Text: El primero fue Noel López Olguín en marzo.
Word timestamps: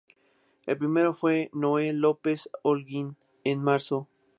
El 0.65 0.79
primero 0.79 1.13
fue 1.13 1.51
Noel 1.53 1.97
López 1.97 2.49
Olguín 2.63 3.17
en 3.43 3.61
marzo. 3.61 4.09